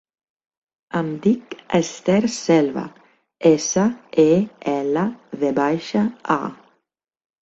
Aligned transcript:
Em 0.99 1.11
dic 1.25 1.51
Esther 1.79 2.17
Selva: 2.37 2.85
essa, 3.53 3.85
e, 4.27 4.29
ela, 4.75 5.05
ve 5.45 5.53
baixa, 5.61 6.03
a. 6.39 6.43